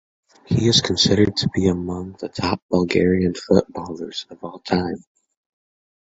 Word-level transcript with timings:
He 0.47 0.67
is 0.67 0.81
considered 0.81 1.37
to 1.37 1.49
be 1.49 1.67
among 1.67 2.13
the 2.13 2.27
top 2.27 2.63
Bulgarian 2.71 3.35
footballers 3.35 4.25
of 4.31 4.43
all 4.43 4.57
time. 4.57 5.05